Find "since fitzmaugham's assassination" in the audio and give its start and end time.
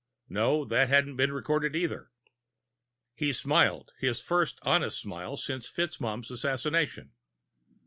5.37-7.11